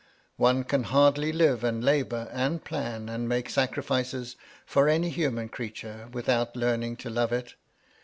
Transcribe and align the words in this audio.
One 0.37 0.63
can 0.63 0.85
hardly 0.85 1.31
live 1.31 1.63
and 1.63 1.83
labour, 1.85 2.27
and 2.31 2.63
plan 2.65 3.07
and 3.07 3.29
make 3.29 3.51
sacrifices, 3.51 4.35
for 4.65 4.89
any 4.89 5.13
]iuman 5.13 5.51
creature, 5.51 6.09
without 6.11 6.55
learning 6.55 6.95
to 7.05 7.09
love 7.11 7.31
it. 7.31 7.53